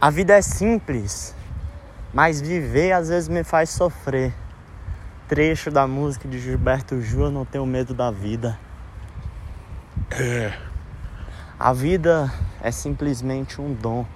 A 0.00 0.10
vida 0.10 0.34
é 0.34 0.42
simples, 0.42 1.34
mas 2.14 2.40
viver 2.40 2.92
às 2.92 3.08
vezes 3.08 3.28
me 3.28 3.42
faz 3.42 3.70
sofrer. 3.70 4.32
Trecho 5.26 5.72
da 5.72 5.88
música 5.88 6.28
de 6.28 6.38
Gilberto 6.38 7.02
Gil, 7.02 7.32
não 7.32 7.44
tenho 7.44 7.66
medo 7.66 7.92
da 7.92 8.08
vida. 8.08 8.56
É. 10.12 10.56
A 11.58 11.72
vida 11.72 12.32
é 12.62 12.70
simplesmente 12.70 13.60
um 13.60 13.74
dom. 13.74 14.06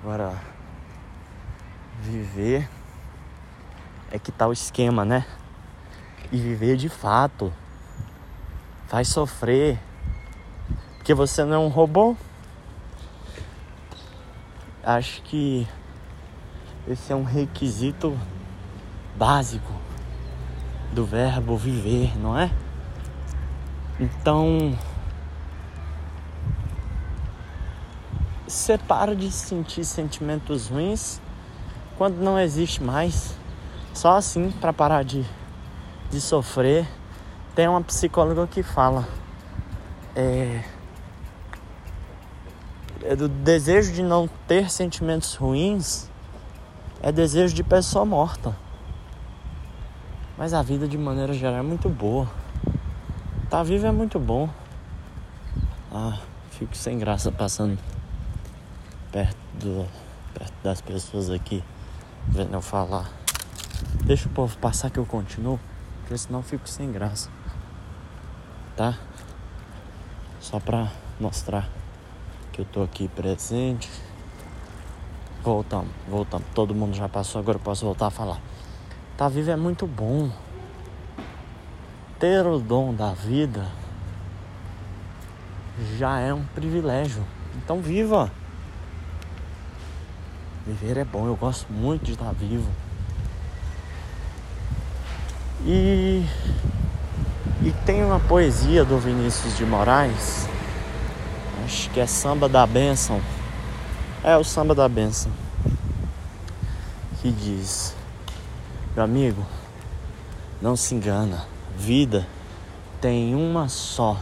Agora, 0.00 0.32
viver 2.00 2.66
é 4.10 4.18
que 4.18 4.32
tá 4.32 4.48
o 4.48 4.54
esquema, 4.54 5.04
né? 5.04 5.26
E 6.32 6.38
viver 6.38 6.78
de 6.78 6.88
fato 6.88 7.52
faz 8.88 9.08
sofrer. 9.08 9.78
Porque 10.96 11.12
você 11.12 11.44
não 11.44 11.54
é 11.54 11.58
um 11.58 11.68
robô. 11.68 12.16
Acho 14.86 15.22
que 15.22 15.66
esse 16.86 17.10
é 17.10 17.16
um 17.16 17.24
requisito 17.24 18.14
básico 19.16 19.72
do 20.92 21.06
verbo 21.06 21.56
viver, 21.56 22.14
não 22.18 22.38
é? 22.38 22.50
Então, 23.98 24.76
separa 28.46 29.16
de 29.16 29.30
sentir 29.30 29.86
sentimentos 29.86 30.68
ruins 30.68 31.18
quando 31.96 32.16
não 32.16 32.38
existe 32.38 32.82
mais. 32.82 33.34
Só 33.94 34.16
assim 34.16 34.50
para 34.50 34.72
parar 34.72 35.02
de, 35.02 35.24
de 36.10 36.20
sofrer. 36.20 36.86
Tem 37.54 37.66
uma 37.68 37.80
psicóloga 37.80 38.46
que 38.46 38.62
fala 38.62 39.08
é, 40.14 40.62
é 43.04 43.14
do 43.14 43.28
desejo 43.28 43.92
de 43.92 44.02
não 44.02 44.26
ter 44.48 44.70
sentimentos 44.70 45.34
ruins 45.34 46.08
é 47.02 47.12
desejo 47.12 47.54
de 47.54 47.62
pessoa 47.62 48.02
morta. 48.06 48.56
Mas 50.38 50.54
a 50.54 50.62
vida 50.62 50.88
de 50.88 50.96
maneira 50.96 51.34
geral 51.34 51.58
é 51.58 51.62
muito 51.62 51.88
boa. 51.90 52.26
Tá 53.50 53.62
vivo 53.62 53.86
é 53.86 53.92
muito 53.92 54.18
bom. 54.18 54.48
Ah, 55.92 56.18
fico 56.50 56.74
sem 56.74 56.98
graça 56.98 57.30
passando 57.30 57.78
perto, 59.12 59.36
do, 59.60 59.86
perto 60.32 60.54
das 60.62 60.80
pessoas 60.80 61.28
aqui, 61.28 61.62
vendo 62.28 62.54
eu 62.54 62.62
falar. 62.62 63.10
Deixa 64.06 64.28
o 64.28 64.32
povo 64.32 64.56
passar 64.56 64.90
que 64.90 64.98
eu 64.98 65.04
continuo, 65.04 65.60
porque 66.00 66.16
senão 66.16 66.38
eu 66.38 66.42
fico 66.42 66.66
sem 66.66 66.90
graça. 66.90 67.28
Tá? 68.74 68.98
Só 70.40 70.58
pra 70.58 70.90
mostrar 71.20 71.68
que 72.54 72.60
eu 72.60 72.64
tô 72.64 72.84
aqui 72.84 73.08
presente. 73.08 73.90
Voltamos, 75.42 75.90
voltamos. 76.08 76.46
Todo 76.54 76.72
mundo 76.72 76.94
já 76.94 77.08
passou, 77.08 77.40
agora 77.40 77.56
eu 77.58 77.62
posso 77.62 77.84
voltar 77.84 78.06
a 78.06 78.10
falar. 78.10 78.40
Tá 79.16 79.28
vivo 79.28 79.50
é 79.50 79.56
muito 79.56 79.88
bom. 79.88 80.30
Ter 82.18 82.46
o 82.46 82.60
dom 82.60 82.94
da 82.94 83.12
vida 83.12 83.66
já 85.98 86.20
é 86.20 86.32
um 86.32 86.44
privilégio. 86.54 87.24
Então 87.56 87.80
viva! 87.80 88.30
Viver 90.64 90.98
é 90.98 91.04
bom, 91.04 91.26
eu 91.26 91.34
gosto 91.34 91.70
muito 91.72 92.04
de 92.04 92.12
estar 92.12 92.32
vivo. 92.32 92.70
E, 95.66 96.24
e 97.62 97.72
tem 97.84 98.04
uma 98.04 98.20
poesia 98.20 98.84
do 98.84 98.98
Vinícius 98.98 99.56
de 99.56 99.66
Moraes, 99.66 100.48
acho 101.64 101.90
que 101.90 102.00
é 102.00 102.06
Samba 102.06 102.48
da 102.48 102.66
Bênção. 102.66 103.20
É 104.22 104.36
o 104.36 104.44
Samba 104.44 104.74
da 104.74 104.88
Bênção. 104.88 105.30
Que 107.20 107.30
diz: 107.30 107.94
meu 108.94 109.02
amigo, 109.02 109.44
não 110.62 110.76
se 110.76 110.94
engana. 110.94 111.44
Vida 111.76 112.26
tem 113.00 113.34
uma 113.34 113.68
só. 113.68 114.16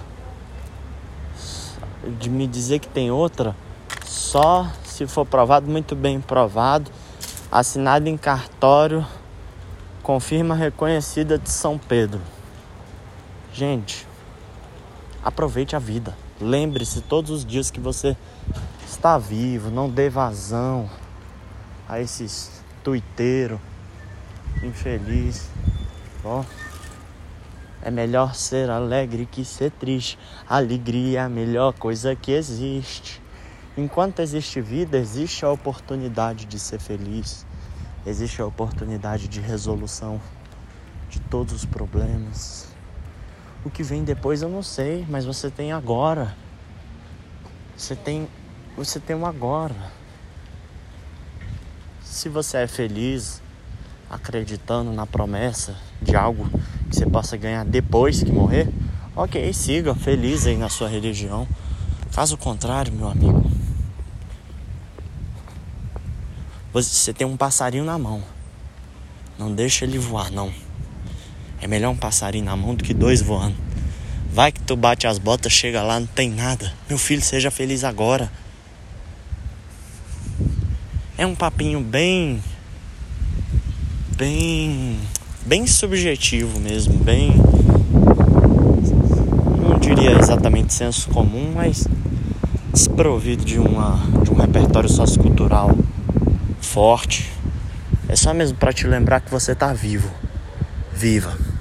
De 2.18 2.30
me 2.30 2.46
dizer 2.46 2.78
que 2.78 2.88
tem 2.88 3.10
outra, 3.10 3.54
só 4.04 4.66
se 4.82 5.06
for 5.06 5.26
provado, 5.26 5.70
muito 5.70 5.94
bem 5.94 6.20
provado, 6.20 6.90
assinado 7.50 8.08
em 8.08 8.16
cartório, 8.16 9.06
confirma 10.02 10.54
reconhecida 10.54 11.38
de 11.38 11.50
São 11.50 11.78
Pedro. 11.78 12.20
Gente, 13.52 14.06
aproveite 15.22 15.76
a 15.76 15.78
vida. 15.78 16.16
Lembre-se 16.40 17.00
todos 17.00 17.30
os 17.30 17.44
dias 17.44 17.70
que 17.70 17.80
você 17.80 18.16
está 18.86 19.18
vivo, 19.18 19.70
não 19.70 19.88
dê 19.88 20.10
vazão 20.10 20.88
a 21.88 22.00
esses 22.00 22.62
tuiteiros 22.82 23.58
infeliz. 24.62 25.48
Ó, 26.24 26.44
é 27.82 27.90
melhor 27.90 28.34
ser 28.34 28.70
alegre 28.70 29.26
que 29.26 29.44
ser 29.44 29.70
triste. 29.72 30.18
alegria 30.48 31.20
é 31.20 31.22
a 31.24 31.28
melhor 31.28 31.72
coisa 31.72 32.14
que 32.14 32.32
existe. 32.32 33.20
Enquanto 33.76 34.20
existe 34.20 34.60
vida, 34.60 34.98
existe 34.98 35.44
a 35.44 35.50
oportunidade 35.50 36.44
de 36.44 36.58
ser 36.58 36.78
feliz. 36.78 37.46
Existe 38.06 38.42
a 38.42 38.46
oportunidade 38.46 39.28
de 39.28 39.40
resolução 39.40 40.20
de 41.08 41.20
todos 41.20 41.54
os 41.54 41.64
problemas. 41.64 42.71
O 43.64 43.70
que 43.70 43.82
vem 43.82 44.02
depois 44.02 44.42
eu 44.42 44.48
não 44.48 44.62
sei, 44.62 45.06
mas 45.08 45.24
você 45.24 45.50
tem 45.50 45.72
agora. 45.72 46.34
Você 47.76 47.94
tem 47.94 48.28
você 48.76 48.98
tem 48.98 49.14
um 49.14 49.26
agora. 49.26 49.92
Se 52.02 52.28
você 52.28 52.58
é 52.58 52.66
feliz, 52.66 53.42
acreditando 54.10 54.92
na 54.92 55.06
promessa 55.06 55.76
de 56.00 56.16
algo 56.16 56.48
que 56.88 56.96
você 56.96 57.06
possa 57.06 57.36
ganhar 57.36 57.64
depois 57.64 58.22
que 58.22 58.32
morrer, 58.32 58.68
ok, 59.14 59.52
siga 59.52 59.94
feliz 59.94 60.46
aí 60.46 60.56
na 60.56 60.68
sua 60.68 60.88
religião. 60.88 61.46
Faz 62.10 62.32
o 62.32 62.36
contrário, 62.36 62.92
meu 62.92 63.08
amigo. 63.08 63.42
Você 66.72 67.12
tem 67.12 67.26
um 67.26 67.36
passarinho 67.36 67.84
na 67.84 67.98
mão. 67.98 68.22
Não 69.38 69.54
deixa 69.54 69.84
ele 69.84 69.98
voar, 69.98 70.30
não. 70.30 70.52
É 71.62 71.68
melhor 71.68 71.90
um 71.90 71.96
passarinho 71.96 72.44
na 72.44 72.56
mão 72.56 72.74
do 72.74 72.82
que 72.82 72.92
dois 72.92 73.22
voando. 73.22 73.54
Vai 74.32 74.50
que 74.50 74.60
tu 74.60 74.74
bate 74.74 75.06
as 75.06 75.16
botas, 75.16 75.52
chega 75.52 75.80
lá, 75.80 76.00
não 76.00 76.08
tem 76.08 76.28
nada. 76.28 76.72
Meu 76.88 76.98
filho, 76.98 77.22
seja 77.22 77.52
feliz 77.52 77.84
agora. 77.84 78.32
É 81.16 81.24
um 81.24 81.36
papinho 81.36 81.80
bem 81.80 82.42
bem 84.16 84.98
bem 85.46 85.66
subjetivo 85.66 86.58
mesmo, 86.58 86.94
bem 86.98 87.32
não 89.56 89.78
diria 89.78 90.18
exatamente 90.18 90.74
senso 90.74 91.08
comum, 91.10 91.52
mas 91.54 91.86
desprovido 92.72 93.44
de 93.44 93.60
uma 93.60 93.98
de 94.24 94.32
um 94.32 94.34
repertório 94.34 94.88
sociocultural 94.88 95.76
forte. 96.60 97.30
É 98.08 98.16
só 98.16 98.34
mesmo 98.34 98.58
para 98.58 98.72
te 98.72 98.86
lembrar 98.86 99.20
que 99.20 99.30
você 99.30 99.54
tá 99.54 99.72
vivo. 99.72 100.10
Viva. 100.92 101.51